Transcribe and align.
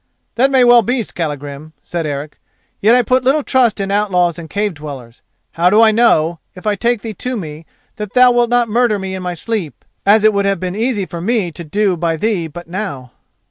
"That 0.33 0.49
may 0.49 0.63
well 0.63 0.81
be, 0.81 1.03
Skallagrim," 1.03 1.73
said 1.83 2.07
Eric, 2.07 2.39
"yet 2.79 2.95
I 2.95 3.03
put 3.03 3.23
little 3.23 3.43
trust 3.43 3.79
in 3.79 3.91
outlaws 3.91 4.39
and 4.39 4.49
cave 4.49 4.73
dwellers. 4.73 5.21
How 5.51 5.69
do 5.69 5.83
I 5.83 5.91
know, 5.91 6.39
if 6.55 6.65
I 6.65 6.75
take 6.75 7.03
thee 7.03 7.13
to 7.13 7.37
me, 7.37 7.67
that 7.97 8.15
thou 8.15 8.31
wilt 8.31 8.49
not 8.49 8.67
murder 8.67 8.97
me 8.97 9.13
in 9.13 9.21
my 9.21 9.35
sleep, 9.35 9.85
as 10.03 10.23
it 10.23 10.33
would 10.33 10.45
have 10.45 10.59
been 10.59 10.75
easy 10.75 11.05
for 11.05 11.21
me 11.21 11.51
to 11.51 11.63
do 11.63 11.95
by 11.95 12.17
thee 12.17 12.47
but 12.47 12.65
now?" 12.67 13.11